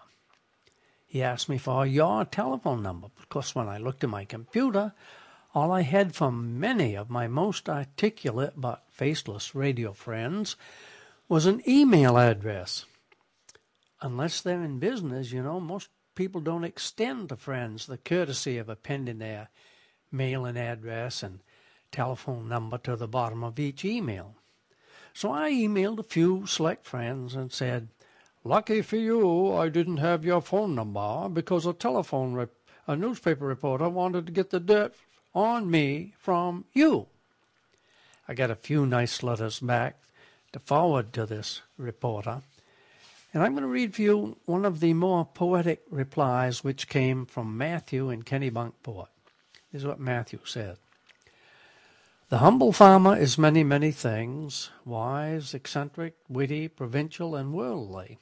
He 1.07 1.23
asked 1.23 1.47
me 1.47 1.57
for 1.57 1.85
your 1.85 2.25
telephone 2.25 2.83
number. 2.83 3.07
because 3.17 3.55
when 3.55 3.69
I 3.69 3.77
looked 3.77 4.03
at 4.03 4.09
my 4.09 4.25
computer, 4.25 4.91
all 5.55 5.71
I 5.71 5.83
had 5.83 6.13
from 6.13 6.59
many 6.59 6.95
of 6.95 7.09
my 7.09 7.29
most 7.29 7.69
articulate 7.69 8.55
but 8.57 8.83
faceless 8.89 9.55
radio 9.55 9.93
friends 9.93 10.57
was 11.29 11.45
an 11.45 11.61
email 11.65 12.17
address. 12.17 12.83
Unless 14.01 14.41
they're 14.41 14.61
in 14.61 14.79
business, 14.79 15.31
you 15.31 15.41
know, 15.41 15.61
most 15.61 15.87
people 16.15 16.41
don't 16.41 16.65
extend 16.65 17.29
to 17.29 17.37
friends 17.37 17.85
the 17.85 17.97
courtesy 17.97 18.57
of 18.57 18.67
appending 18.67 19.19
their 19.19 19.47
mailing 20.12 20.57
address 20.57 21.24
and 21.24 21.39
telephone 21.91 22.47
number 22.47 22.78
to 22.80 22.95
the 22.95 23.07
bottom 23.07 23.43
of 23.43 23.60
each 23.60 23.84
email. 23.84 24.36
So 25.14 25.32
I 25.32 25.51
emailed 25.51 25.99
a 25.99 26.03
few 26.03 26.45
select 26.45 26.86
friends 26.86 27.36
and 27.36 27.51
said, 27.51 27.89
Lucky 28.43 28.82
for 28.82 28.95
you, 28.95 29.53
I 29.53 29.70
didn't 29.70 29.97
have 29.97 30.24
your 30.24 30.41
phone 30.41 30.76
number 30.76 31.28
because 31.30 31.66
a 31.66 31.74
telephone 31.74 32.34
rep- 32.34 32.53
a 32.88 32.95
newspaper 32.95 33.45
reporter 33.45 33.89
wanted 33.89 34.26
to 34.26 34.32
get 34.32 34.49
the 34.49 34.60
dirt 34.60 34.95
on 35.36 35.70
me 35.70 36.14
from 36.18 36.66
you. 36.74 37.07
I 38.28 38.34
got 38.34 38.49
a 38.49 38.55
few 38.55 38.86
nice 38.86 39.22
letters 39.22 39.60
back 39.60 39.99
to 40.53 40.60
forward 40.60 41.14
to 41.14 41.26
this 41.26 41.62
reporter, 41.78 42.41
and 43.34 43.43
I'm 43.43 43.51
going 43.51 43.64
to 43.64 43.68
read 43.68 43.93
for 43.93 44.01
you 44.01 44.38
one 44.45 44.66
of 44.66 44.80
the 44.80 44.93
more 44.93 45.26
poetic 45.26 45.84
replies 45.91 46.64
which 46.64 46.88
came 46.88 47.26
from 47.26 47.57
Matthew 47.57 48.10
in 48.10 48.24
Kennebunkport. 48.24 49.07
Is 49.72 49.86
what 49.86 49.99
Matthew 49.99 50.39
said. 50.45 50.78
The 52.30 52.39
humble 52.39 52.72
farmer 52.72 53.15
is 53.17 53.38
many, 53.38 53.63
many 53.63 53.91
things 53.91 54.70
wise, 54.86 55.53
eccentric, 55.53 56.15
witty, 56.28 56.67
provincial, 56.67 57.36
and 57.36 57.53
worldly. 57.53 58.20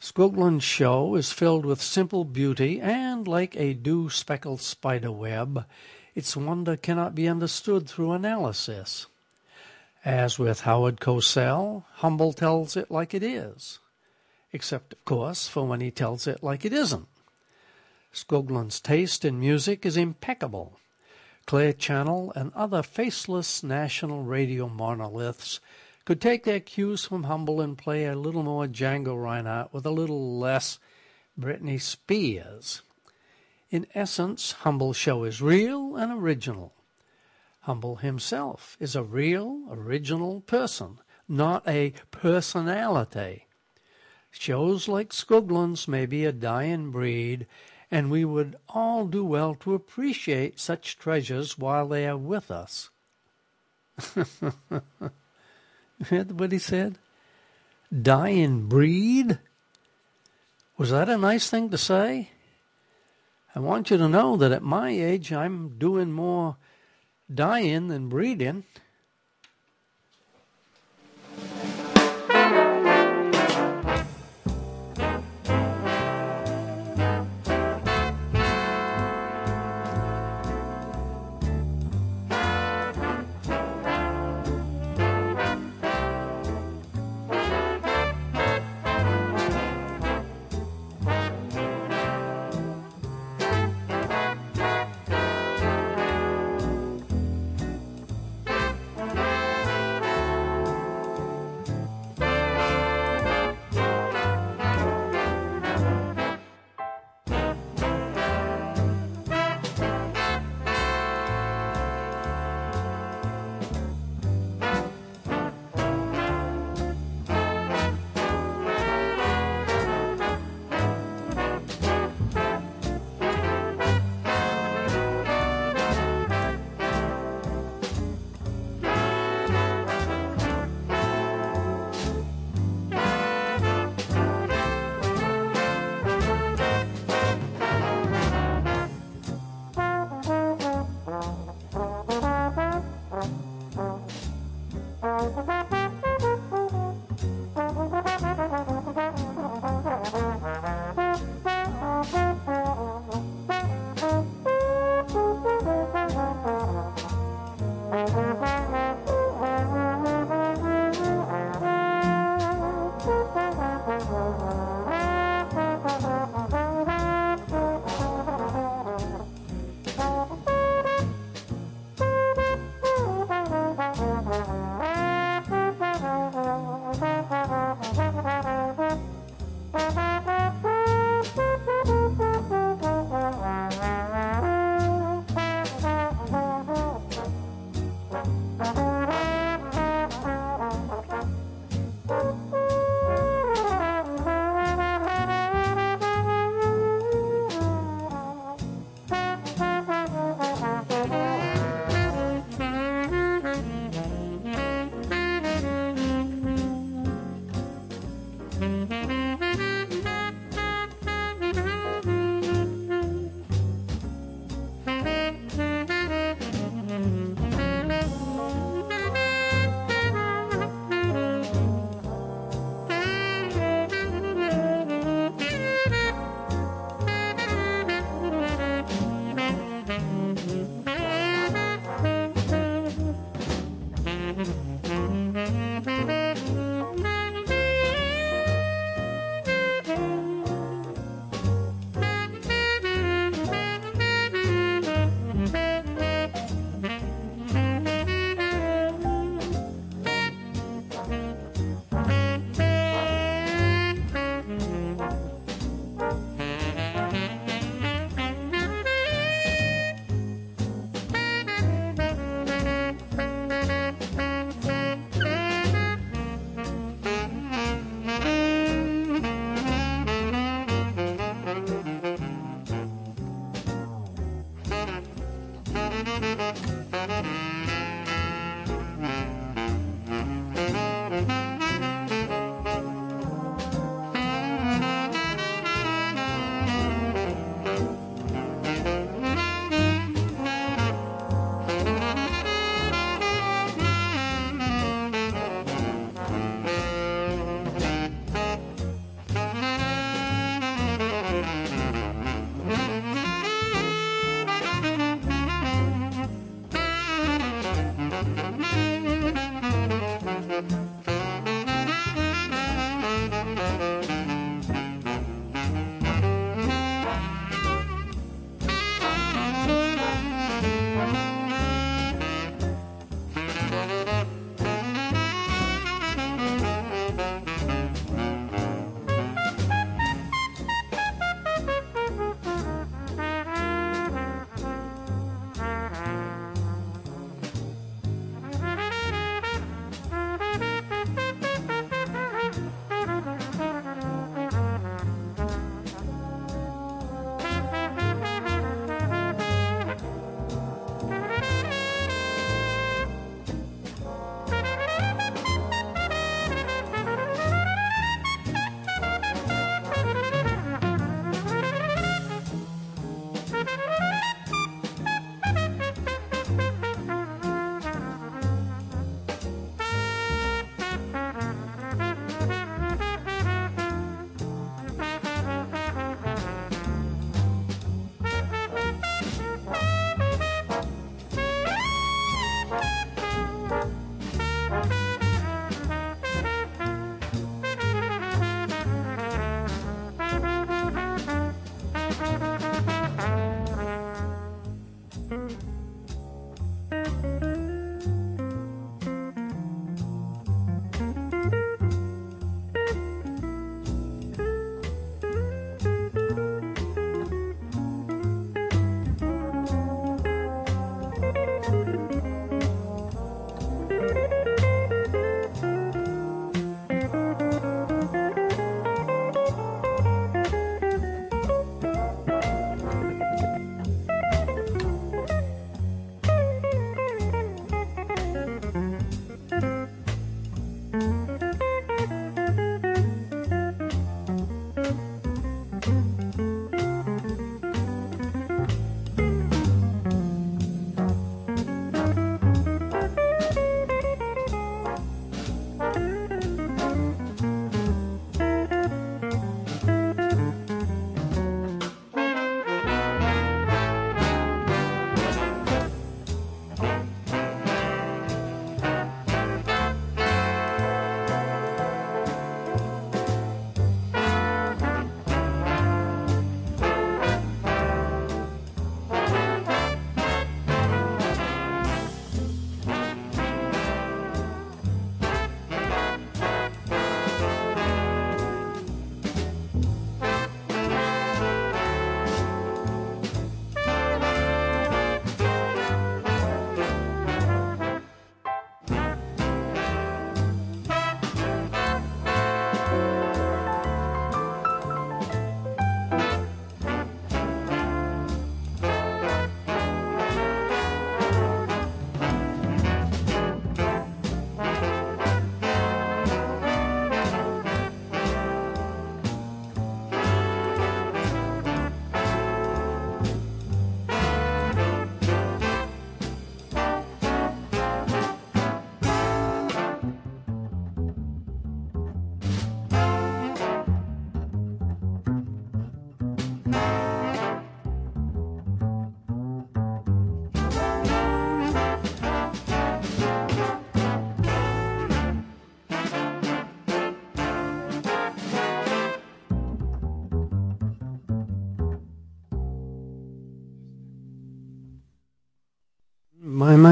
Skoglund's 0.00 0.64
show 0.64 1.14
is 1.14 1.30
filled 1.30 1.66
with 1.66 1.82
simple 1.82 2.24
beauty, 2.24 2.80
and 2.80 3.28
like 3.28 3.54
a 3.56 3.74
dew 3.74 4.08
speckled 4.08 4.60
spider 4.60 5.12
web, 5.12 5.66
its 6.14 6.36
wonder 6.36 6.76
cannot 6.76 7.14
be 7.14 7.28
understood 7.28 7.88
through 7.88 8.12
analysis. 8.12 9.06
As 10.04 10.38
with 10.38 10.62
Howard 10.62 11.00
Cosell, 11.00 11.84
Humble 11.96 12.32
tells 12.32 12.76
it 12.76 12.90
like 12.90 13.14
it 13.14 13.22
is, 13.22 13.78
except, 14.52 14.94
of 14.94 15.04
course, 15.04 15.46
for 15.46 15.66
when 15.66 15.80
he 15.80 15.90
tells 15.90 16.26
it 16.26 16.42
like 16.42 16.64
it 16.64 16.72
isn't. 16.72 17.08
Skoglund's 18.12 18.80
taste 18.80 19.24
in 19.24 19.38
music 19.38 19.86
is 19.86 19.96
impeccable. 19.96 20.78
Clear 21.46 21.72
Channel 21.72 22.32
and 22.34 22.52
other 22.54 22.82
faceless 22.82 23.62
national 23.62 24.22
radio 24.24 24.68
monoliths 24.68 25.60
could 26.04 26.20
take 26.20 26.44
their 26.44 26.60
cues 26.60 27.04
from 27.04 27.24
Humble 27.24 27.60
and 27.60 27.78
play 27.78 28.04
a 28.04 28.16
little 28.16 28.42
more 28.42 28.66
Django 28.66 29.20
Reinhardt 29.20 29.72
with 29.72 29.86
a 29.86 29.90
little 29.90 30.38
less 30.38 30.78
Britney 31.38 31.80
Spears. 31.80 32.82
In 33.70 33.86
essence, 33.94 34.52
Humble's 34.52 34.96
show 34.96 35.24
is 35.24 35.40
real 35.40 35.94
and 35.94 36.10
original. 36.12 36.74
Humble 37.60 37.96
himself 37.96 38.76
is 38.80 38.96
a 38.96 39.02
real, 39.02 39.62
original 39.70 40.40
person, 40.40 40.98
not 41.28 41.62
a 41.68 41.92
personality. 42.10 43.46
Shows 44.32 44.88
like 44.88 45.12
Skoglund's 45.12 45.86
may 45.86 46.06
be 46.06 46.24
a 46.24 46.32
dying 46.32 46.90
breed, 46.90 47.46
and 47.90 48.10
we 48.10 48.24
would 48.24 48.56
all 48.68 49.06
do 49.06 49.24
well 49.24 49.54
to 49.56 49.74
appreciate 49.74 50.60
such 50.60 50.96
treasures 50.98 51.58
while 51.58 51.88
they 51.88 52.06
are 52.06 52.16
with 52.16 52.50
us. 52.50 52.90
what 56.08 56.52
he 56.52 56.58
said? 56.58 56.98
Dying 57.90 58.66
breed? 58.66 59.38
Was 60.78 60.90
that 60.90 61.08
a 61.08 61.18
nice 61.18 61.50
thing 61.50 61.70
to 61.70 61.78
say? 61.78 62.30
I 63.54 63.58
want 63.58 63.90
you 63.90 63.96
to 63.96 64.08
know 64.08 64.36
that 64.36 64.52
at 64.52 64.62
my 64.62 64.90
age, 64.90 65.32
I'm 65.32 65.76
doing 65.76 66.12
more 66.12 66.56
dying 67.32 67.88
than 67.88 68.08
breeding. 68.08 68.64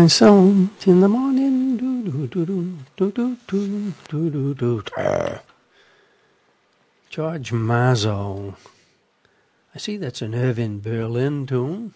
morning 0.09 0.70
sun, 0.80 0.90
in 0.94 1.00
the 1.00 1.09
morning. 1.09 1.76
do 1.76 2.02
do 2.02 2.26
do 2.28 2.46
do 2.96 3.12
do 3.12 3.36
do 3.46 3.92
do 4.09 4.30
do 4.30 4.54
do 4.54 4.82
do. 4.82 5.38
George 7.11 7.52
Masso. 7.52 8.56
I 9.74 9.78
see 9.78 9.98
that's 9.98 10.22
an 10.22 10.34
Irving 10.34 10.80
Berlin 10.80 11.46
tune. 11.46 11.92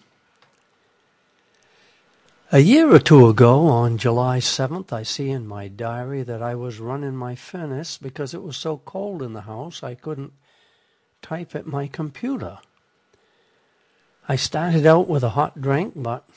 A 2.51 2.59
year 2.59 2.93
or 2.93 2.99
two 2.99 3.27
ago, 3.29 3.65
on 3.65 3.97
July 3.97 4.37
7th, 4.37 4.93
I 4.93 5.01
see 5.01 5.31
in 5.31 5.47
my 5.47 5.67
diary 5.67 6.21
that 6.21 6.43
I 6.43 6.53
was 6.53 6.79
running 6.79 7.15
my 7.15 7.33
furnace 7.33 7.97
because 7.97 8.35
it 8.35 8.43
was 8.43 8.57
so 8.57 8.77
cold 8.77 9.23
in 9.23 9.33
the 9.33 9.41
house 9.41 9.81
I 9.81 9.95
couldn't 9.95 10.33
type 11.23 11.55
at 11.55 11.65
my 11.65 11.87
computer. 11.87 12.59
I 14.29 14.35
started 14.35 14.85
out 14.85 15.07
with 15.07 15.23
a 15.23 15.29
hot 15.29 15.59
drink, 15.59 15.93
but 15.95 16.29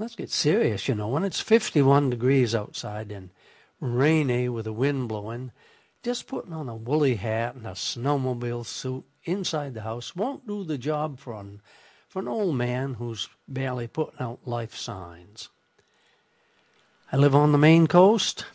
let's 0.00 0.16
get 0.16 0.30
serious, 0.30 0.88
you 0.88 0.94
know. 0.94 1.08
When 1.08 1.24
it's 1.24 1.40
51 1.40 2.10
degrees 2.10 2.54
outside 2.54 3.12
and 3.12 3.28
rainy 3.80 4.48
with 4.48 4.64
the 4.64 4.72
wind 4.72 5.08
blowing, 5.08 5.52
just 6.02 6.26
putting 6.26 6.54
on 6.54 6.70
a 6.70 6.74
woolly 6.74 7.16
hat 7.16 7.54
and 7.54 7.66
a 7.66 7.72
snowmobile 7.72 8.64
suit 8.64 9.04
inside 9.24 9.74
the 9.74 9.82
house 9.82 10.16
won't 10.16 10.46
do 10.46 10.64
the 10.64 10.78
job 10.78 11.18
for 11.18 11.34
an 11.34 11.60
for 12.08 12.20
an 12.20 12.28
old 12.28 12.56
man 12.56 12.94
who's 12.94 13.28
barely 13.46 13.86
putting 13.86 14.20
out 14.20 14.40
life 14.44 14.74
signs. 14.74 15.48
I 17.12 17.16
live 17.16 17.36
on 17.36 17.52
the 17.52 17.58
Maine 17.58 17.86
coast, 17.86 18.46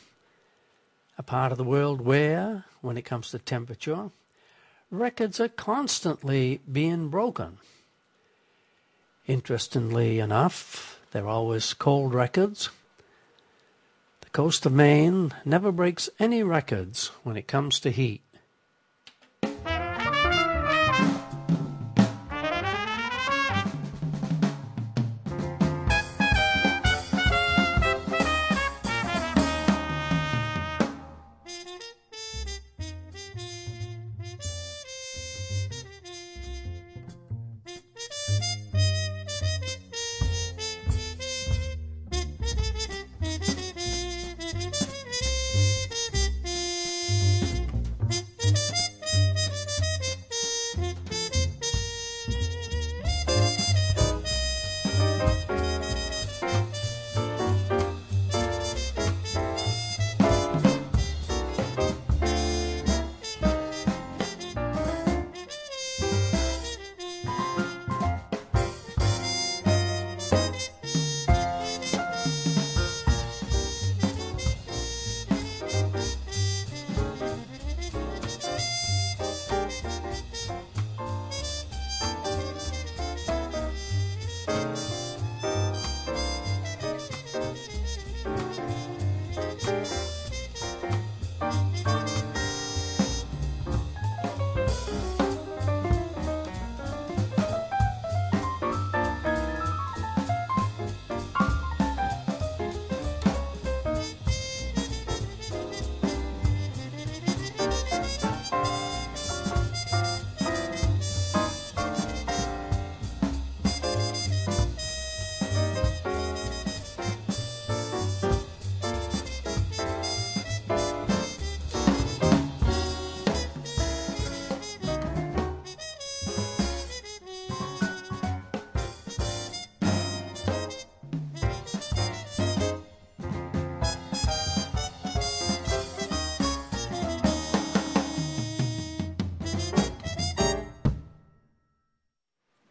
a 1.17 1.23
part 1.23 1.53
of 1.53 1.57
the 1.57 1.63
world 1.63 2.01
where, 2.01 2.65
when 2.81 2.97
it 2.97 3.05
comes 3.05 3.31
to 3.31 3.39
temperature, 3.39 4.09
records 4.91 5.39
are 5.39 5.47
constantly 5.47 6.59
being 6.69 7.07
broken. 7.07 7.59
Interestingly 9.25 10.19
enough, 10.19 10.99
they're 11.15 11.29
always 11.29 11.73
cold 11.73 12.13
records. 12.13 12.69
The 14.19 14.29
coast 14.31 14.65
of 14.65 14.73
Maine 14.73 15.31
never 15.45 15.71
breaks 15.71 16.09
any 16.19 16.43
records 16.43 17.07
when 17.23 17.37
it 17.37 17.47
comes 17.47 17.79
to 17.79 17.89
heat. 17.89 18.24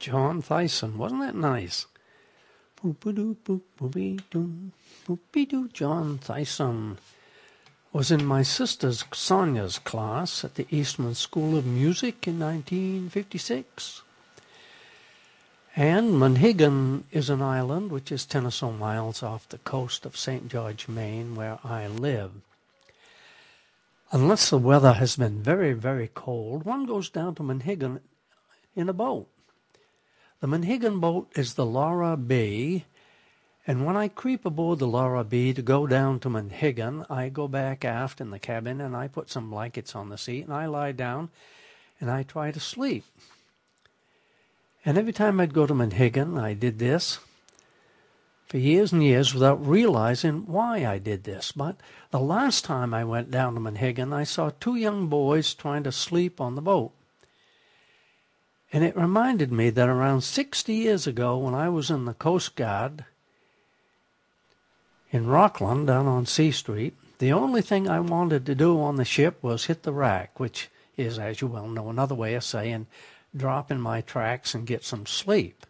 John 0.05 0.43
Thiessen. 0.43 0.97
Wasn't 0.97 1.23
that 1.23 1.35
nice? 1.35 1.87
John 5.73 6.19
Thiessen 6.19 6.99
was 7.91 8.11
in 8.11 8.27
my 8.27 8.43
sister's 8.43 9.05
Sonia's 9.15 9.79
class 9.79 10.45
at 10.45 10.57
the 10.57 10.67
Eastman 10.69 11.15
School 11.15 11.57
of 11.57 11.65
Music 11.65 12.29
in 12.29 12.39
1956. 12.39 14.03
And 15.75 16.21
Monhegan 16.21 17.05
is 17.11 17.31
an 17.31 17.41
island 17.41 17.91
which 17.91 18.13
is 18.13 18.27
10 18.27 18.45
or 18.45 18.51
so 18.51 18.73
miles 18.73 19.23
off 19.23 19.49
the 19.49 19.57
coast 19.57 20.05
of 20.05 20.19
St. 20.19 20.51
George, 20.51 20.87
Maine, 20.87 21.35
where 21.35 21.59
I 21.65 21.87
live. 21.87 22.33
Unless 24.13 24.51
the 24.51 24.59
weather 24.59 24.93
has 24.93 25.17
been 25.17 25.43
very, 25.43 25.73
very 25.73 26.11
cold, 26.15 26.65
one 26.65 26.85
goes 26.85 27.09
down 27.09 27.35
to 27.37 27.43
Monhegan 27.43 28.01
in 28.77 28.91
a 28.91 28.93
boat. 28.93 29.29
The 30.41 30.47
Monhegan 30.47 31.01
boat 31.01 31.31
is 31.37 31.55
the 31.55 31.65
Laura 31.65 32.17
B, 32.17 32.85
and 33.67 33.87
when 33.87 33.97
I 33.97 34.09
creep 34.09 34.45
aboard 34.45 34.79
the 34.79 34.87
Laura 34.87 35.25
B 35.25 35.55
to 35.55 35.63
go 35.63 35.87
down 35.87 36.21
to 36.21 36.29
Monhegan, 36.29 37.07
I 37.09 37.31
go 37.31 37.49
back 37.49 37.85
aft 37.85 38.21
in 38.21 38.31
the 38.31 38.39
cabin 38.39 38.81
and 38.81 38.95
I 38.95 39.09
put 39.09 39.31
some 39.31 39.51
blankets 39.51 39.95
on 39.95 40.11
the 40.11 40.19
seat 40.19 40.45
and 40.45 40.53
I 40.53 40.67
lie 40.67 40.93
down 40.93 41.31
and 41.99 42.11
I 42.11 42.25
try 42.25 42.51
to 42.51 42.61
sleep. 42.61 43.05
And 44.85 44.99
every 44.99 45.15
time 45.15 45.41
I'd 45.41 45.55
go 45.55 45.67
to 45.67 45.73
Monhegan, 45.73 46.39
I 46.39 46.53
did 46.53 46.79
this 46.79 47.21
for 48.47 48.59
years 48.59 48.93
and 48.93 49.03
years 49.03 49.33
without 49.33 49.67
realizing 49.67 50.47
why 50.47 50.85
I 50.85 50.99
did 50.99 51.25
this. 51.25 51.51
But 51.51 51.77
the 52.11 52.21
last 52.21 52.67
time 52.67 52.93
I 52.93 53.03
went 53.03 53.31
down 53.31 53.55
to 53.55 53.61
Monhegan, 53.61 54.13
I 54.13 54.25
saw 54.25 54.51
two 54.51 54.77
young 54.77 55.07
boys 55.07 55.55
trying 55.55 55.85
to 55.85 55.93
sleep 55.93 56.39
on 56.39 56.55
the 56.55 56.61
boat. 56.61 56.93
And 58.75 58.83
it 58.83 58.97
reminded 58.97 59.53
me 59.53 59.71
that 59.71 59.89
around 59.89 60.23
60 60.23 60.75
years 60.75 61.07
ago, 61.07 61.39
when 61.39 61.55
I 61.55 61.69
was 61.69 61.91
in 61.91 62.07
the 62.07 62.13
Coast 62.13 62.57
Guard 62.57 63.05
in 65.13 65.29
Rockland 65.29 65.87
down 65.87 66.09
on 66.09 66.27
C 66.27 66.51
Street, 66.51 66.95
the 67.21 67.33
only 67.33 67.63
thing 67.63 67.89
I 67.89 68.01
wanted 68.01 68.45
to 68.47 68.55
do 68.57 68.81
on 68.81 68.97
the 68.97 69.05
ship 69.05 69.41
was 69.41 69.67
hit 69.67 69.85
the 69.85 69.93
rack, 69.93 70.41
which 70.41 70.71
is, 70.97 71.21
as 71.21 71.41
you 71.41 71.47
well 71.47 71.69
know, 71.69 71.89
another 71.89 72.17
way 72.17 72.35
of 72.35 72.43
saying 72.43 72.89
drop 73.37 73.71
in 73.71 73.81
my 73.81 74.01
tracks 74.01 74.57
and 74.57 74.67
get 74.67 74.83
some 74.83 75.07
sleep. 75.07 75.67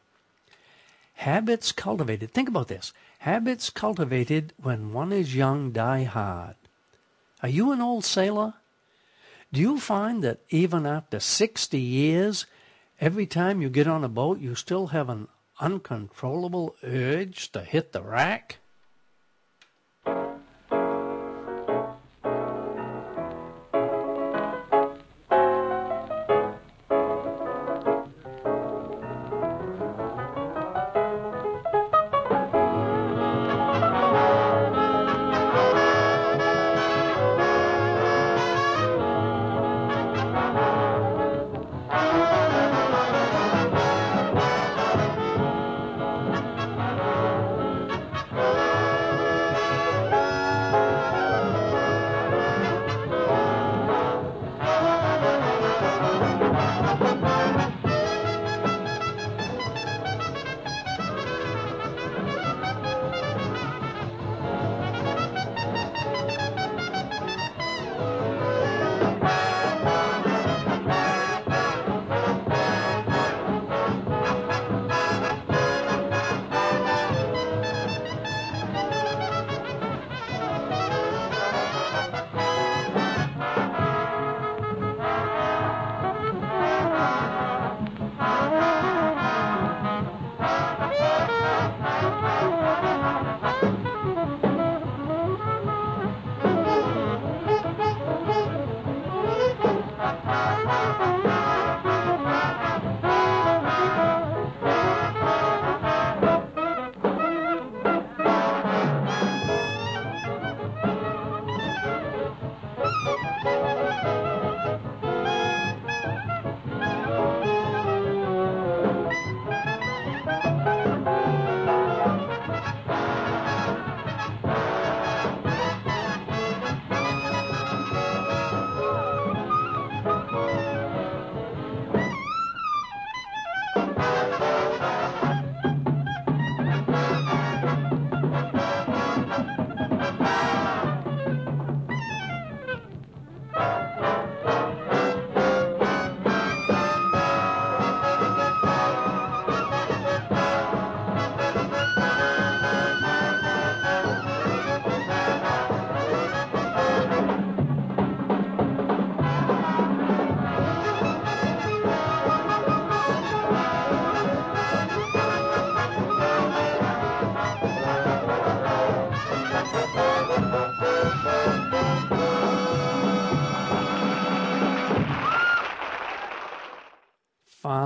Habits 1.13 1.73
cultivated. 1.73 2.33
Think 2.33 2.49
about 2.49 2.69
this. 2.69 2.95
Habits 3.19 3.69
cultivated 3.69 4.55
when 4.57 4.95
one 4.95 5.13
is 5.13 5.37
young 5.37 5.73
die 5.73 6.05
hard. 6.05 6.57
Are 7.43 7.51
you 7.51 7.71
an 7.71 7.83
old 7.83 8.07
sailor? 8.07 8.55
Do 9.53 9.61
you 9.61 9.79
find 9.79 10.25
that 10.25 10.41
even 10.49 10.87
after 10.87 11.21
60 11.21 11.79
years, 11.79 12.47
Every 13.05 13.27
time 13.27 13.61
you 13.61 13.69
get 13.69 13.87
on 13.87 14.03
a 14.03 14.09
boat, 14.09 14.41
you 14.41 14.55
still 14.55 14.87
have 14.87 15.11
an 15.11 15.29
uncontrollable 15.61 16.75
urge 16.83 17.53
to 17.53 17.61
hit 17.61 17.93
the 17.93 18.01
rack? 18.01 18.61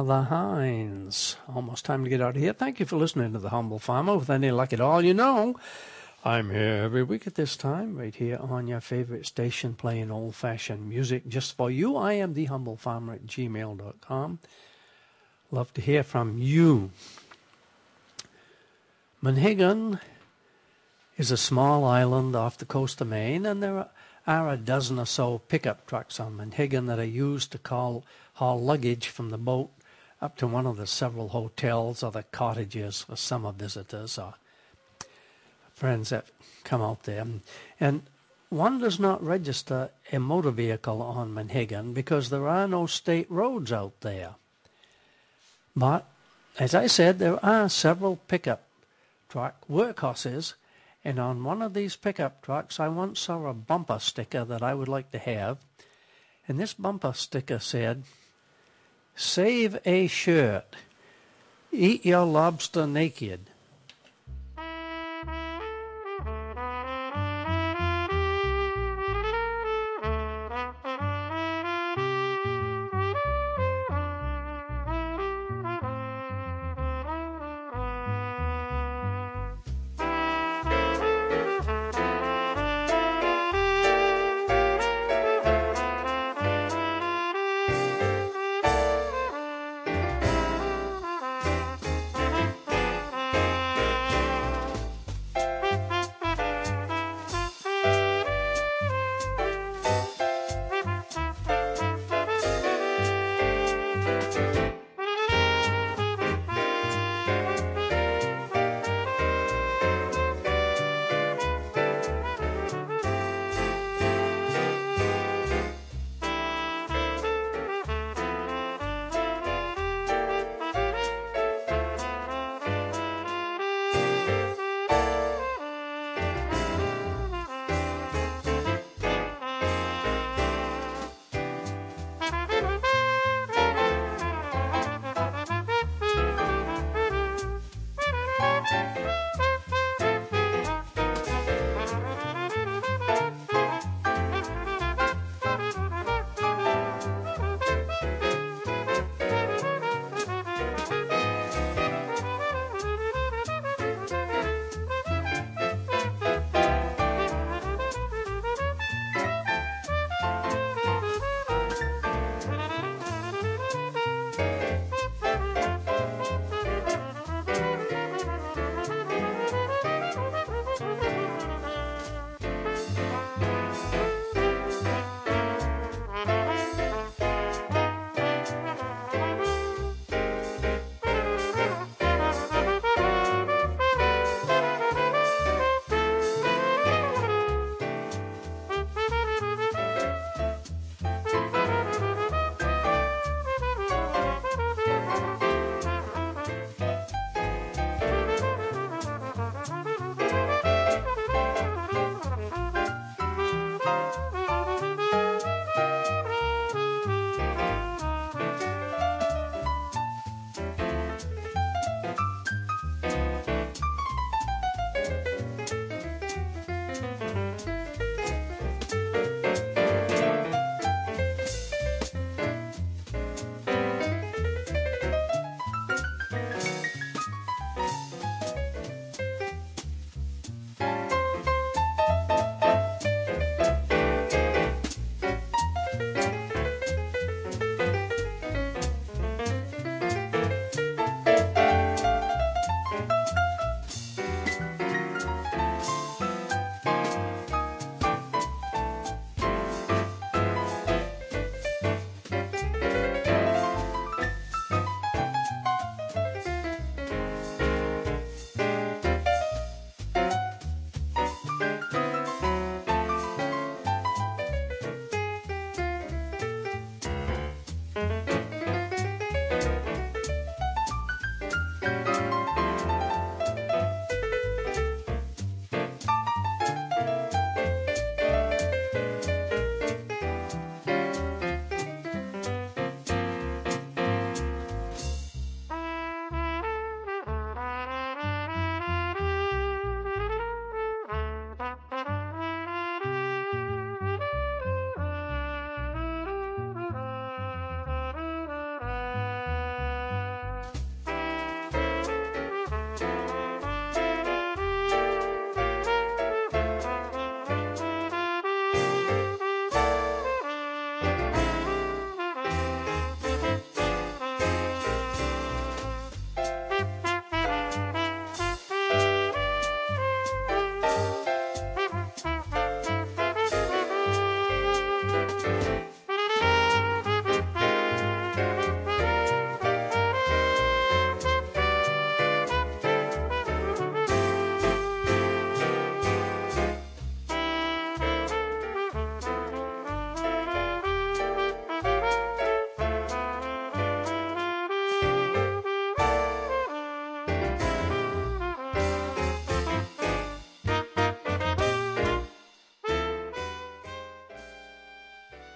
Father 0.08 0.28
Hines. 0.30 1.36
Almost 1.54 1.84
time 1.84 2.02
to 2.02 2.08
get 2.08 2.22
out 2.22 2.34
of 2.34 2.40
here. 2.40 2.54
Thank 2.54 2.80
you 2.80 2.86
for 2.86 2.96
listening 2.96 3.34
to 3.34 3.38
The 3.38 3.50
Humble 3.50 3.78
Farmer. 3.78 4.16
With 4.16 4.30
any 4.30 4.50
luck 4.50 4.72
at 4.72 4.80
all, 4.80 5.04
you 5.04 5.12
know, 5.12 5.56
I'm 6.24 6.48
here 6.48 6.80
every 6.82 7.02
week 7.02 7.26
at 7.26 7.34
this 7.34 7.58
time, 7.58 7.98
right 7.98 8.14
here 8.14 8.38
on 8.40 8.66
your 8.68 8.80
favorite 8.80 9.26
station, 9.26 9.74
playing 9.74 10.10
old 10.10 10.34
fashioned 10.34 10.88
music 10.88 11.28
just 11.28 11.54
for 11.58 11.70
you. 11.70 11.94
I 11.98 12.14
am 12.14 12.32
The 12.32 12.46
Humble 12.46 12.78
Farmer 12.78 13.12
at 13.12 13.26
gmail.com. 13.26 14.38
Love 15.50 15.74
to 15.74 15.82
hear 15.82 16.02
from 16.02 16.38
you. 16.38 16.90
Monhegan 19.22 20.00
is 21.18 21.30
a 21.30 21.36
small 21.36 21.84
island 21.84 22.34
off 22.34 22.56
the 22.56 22.64
coast 22.64 23.02
of 23.02 23.08
Maine, 23.08 23.44
and 23.44 23.62
there 23.62 23.76
are 23.76 23.90
are 24.28 24.50
a 24.50 24.58
dozen 24.58 24.98
or 24.98 25.06
so 25.06 25.38
pickup 25.38 25.86
trucks 25.86 26.20
on 26.20 26.36
Monhegan 26.36 26.86
that 26.86 26.98
are 26.98 27.04
used 27.04 27.50
to 27.50 27.56
call, 27.56 28.04
haul 28.34 28.60
luggage 28.60 29.08
from 29.08 29.30
the 29.30 29.38
boat 29.38 29.70
up 30.20 30.36
to 30.36 30.46
one 30.46 30.66
of 30.66 30.76
the 30.76 30.86
several 30.86 31.28
hotels 31.28 32.02
or 32.02 32.10
the 32.10 32.24
cottages 32.24 33.02
for 33.02 33.16
summer 33.16 33.52
visitors 33.52 34.18
or 34.18 34.34
friends 35.74 36.10
that 36.10 36.26
come 36.64 36.82
out 36.82 37.04
there. 37.04 37.24
And 37.78 38.02
one 38.48 38.78
does 38.78 38.98
not 38.98 39.22
register 39.22 39.90
a 40.10 40.18
motor 40.18 40.50
vehicle 40.50 41.02
on 41.02 41.34
Monhegan 41.34 41.94
because 41.94 42.30
there 42.30 42.48
are 42.48 42.66
no 42.66 42.86
state 42.86 43.30
roads 43.30 43.72
out 43.72 44.00
there. 44.00 44.34
But, 45.76 46.06
as 46.58 46.74
I 46.74 46.88
said, 46.88 47.18
there 47.18 47.44
are 47.44 47.68
several 47.68 48.16
pickup 48.26 48.64
truck 49.28 49.56
workhorses 49.70 50.54
and 51.04 51.18
on 51.18 51.44
one 51.44 51.62
of 51.62 51.74
these 51.74 51.96
pickup 51.96 52.42
trucks, 52.42 52.80
I 52.80 52.88
once 52.88 53.20
saw 53.20 53.46
a 53.46 53.54
bumper 53.54 53.98
sticker 53.98 54.44
that 54.44 54.62
I 54.62 54.74
would 54.74 54.88
like 54.88 55.10
to 55.12 55.18
have. 55.18 55.58
And 56.46 56.58
this 56.58 56.74
bumper 56.74 57.12
sticker 57.12 57.58
said, 57.58 58.02
Save 59.20 59.80
a 59.84 60.06
shirt. 60.06 60.76
Eat 61.72 62.06
your 62.06 62.24
lobster 62.24 62.86
naked. 62.86 63.50